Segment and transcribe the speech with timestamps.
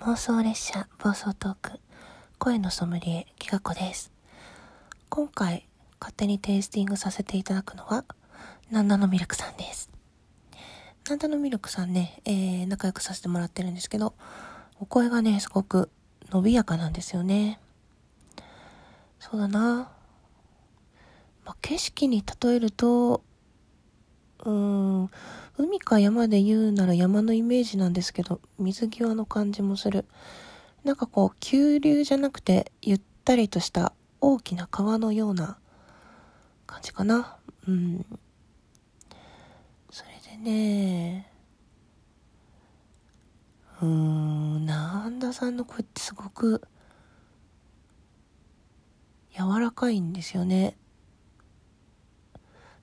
[0.00, 1.72] 妄想列車暴走トーク。
[2.38, 4.10] 声のソムリエきがこです。
[5.10, 5.68] 今回
[6.00, 8.06] 勝手にテイスティングさせていただくのは
[8.70, 9.90] ナンダのミルクさんです。
[11.06, 14.14] ナンダのミルクさんね、えー、仲良くさせてもらってるんですけど
[14.80, 15.90] お声がねすごく
[16.30, 17.60] 伸びやかなんですよね。
[19.18, 19.90] そうだな、
[21.44, 23.22] まあ、景色に例えると
[24.44, 25.10] うーん
[25.58, 30.06] 海か山で言うなら山のイメージなんですけど、水際の感じもする。
[30.84, 35.58] なんかこう、急流じゃなくて、ゆったりとした大きな川のような
[36.66, 37.36] 感じかな。
[37.68, 38.06] うん。
[39.90, 41.30] それでね、
[43.82, 46.62] うーん、なんださんの声ってすごく
[49.32, 50.76] 柔らかいんですよね。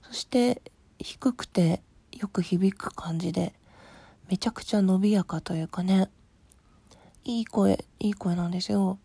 [0.03, 0.61] そして
[1.07, 3.53] 低くてよく響く感じで、
[4.27, 6.09] めちゃくちゃ伸びやかというかね、
[7.23, 8.99] いい声、いい声なんですよ。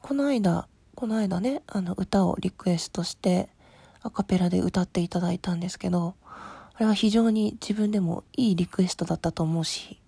[0.00, 3.48] この間、この間ね、あの歌をリクエストして、
[4.00, 10.00] アカペラで歌っていただいたんですけど、あれは非常に自分でもいいリクエストだったと思うし、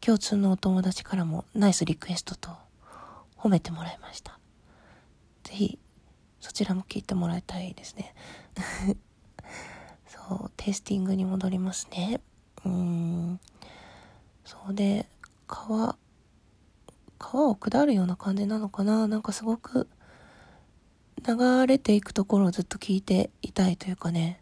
[0.00, 2.50] 共通のお友達からもナイスリクエストと
[3.36, 4.40] 褒めてもらいました。
[5.44, 5.78] ぜひ、
[6.40, 8.12] そちらも聞いてもらいたいですね。
[10.64, 12.20] テスティングに戻りますね。
[12.64, 13.40] うん。
[14.44, 15.06] そうで、
[15.48, 15.96] 川、
[17.18, 19.88] 川を下るような感じなのかななんかすごく
[21.26, 24.40] 流れていくところをずっと聞いていたいというかね。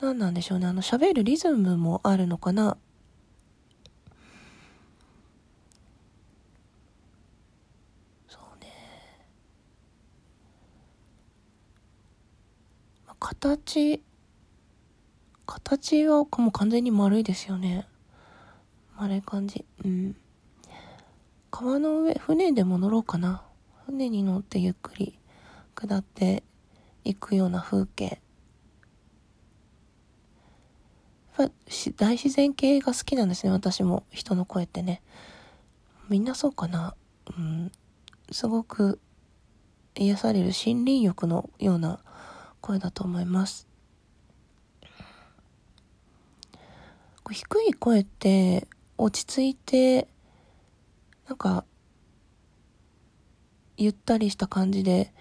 [0.00, 0.66] 何なんでしょうね。
[0.66, 2.76] あの、喋るリズムもあるのかな
[13.26, 14.02] 形、
[15.46, 17.88] 形はもう完全に丸いですよね。
[18.98, 19.64] 丸い感じ。
[19.82, 20.14] うん。
[21.50, 23.42] 川の上、船でも乗ろうかな。
[23.86, 25.18] 船に乗ってゆっくり
[25.74, 26.42] 下って
[27.02, 28.20] いくような風景。
[31.38, 31.54] やっぱ
[31.96, 34.04] 大自然系が好きなんですね、私も。
[34.10, 35.00] 人の声ってね。
[36.10, 36.94] みんなそうかな。
[37.38, 37.72] うん。
[38.30, 39.00] すごく
[39.94, 42.00] 癒される森林浴のような
[42.64, 43.68] 声だと思います。
[47.30, 48.66] 低い声って
[48.96, 50.08] 落ち着いて、
[51.28, 51.66] なんか、
[53.76, 55.12] ゆったりした感じで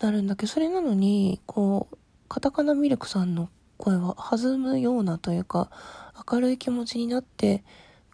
[0.00, 5.70] なるんだけど、それなのに、こう、カタカナミルクさんの声は弾むようなというか、
[6.30, 7.64] 明るい気持ちになって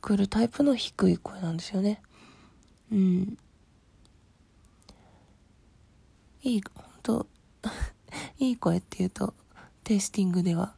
[0.01, 2.03] くるタイプの低い声なんですよね。
[2.91, 3.39] うん。
[6.43, 7.38] いい、本当
[8.39, 9.35] いい声っていうと、
[9.85, 10.75] テイスティングでは、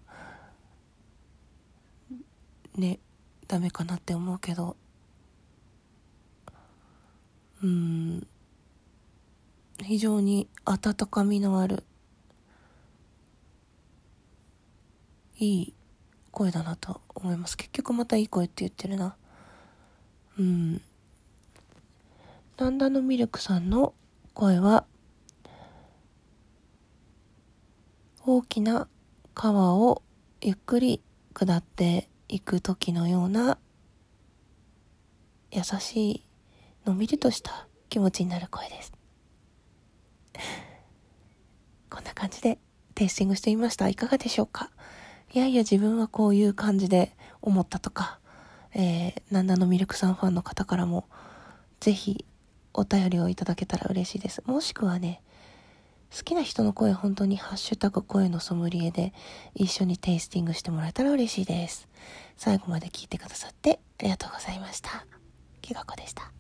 [2.76, 2.98] ね、
[3.48, 4.76] ダメかなって思うけど、
[7.62, 8.26] うん、
[9.82, 11.84] 非常に温かみのある、
[15.38, 15.74] いい
[16.30, 17.56] 声だなと思います。
[17.56, 19.16] 結局またいい声って言ってるな。
[20.38, 20.80] うん。
[22.56, 23.94] ダンダのミルクさんの
[24.34, 24.86] 声は、
[28.40, 28.88] 大きな
[29.34, 30.02] 川を
[30.40, 31.02] ゆっくり
[31.34, 33.58] 下っていく時のような
[35.50, 36.24] 優しい
[36.86, 38.94] のんびりとした気持ちになる声です。
[41.90, 42.58] こんな感じで
[42.94, 43.90] テイスティングしてみました。
[43.90, 44.70] いかがでしょうか？
[45.34, 48.20] いやいや自分はこういう感じで思ったとか、
[48.72, 51.10] えー、なんだのミルクさんファンの方からも
[51.78, 52.24] ぜひ
[52.72, 54.42] お便りをいただけたら嬉しいです。
[54.46, 55.22] もしくはね、
[56.15, 59.12] 好きな人の声本当にハッシュタグ声のソムリエで
[59.54, 61.88] 一緒にテイスティングしてもらえたら嬉しいです。
[62.37, 65.06] 最後まで聞いてくださってありがとうございました。
[65.60, 66.32] きがこでした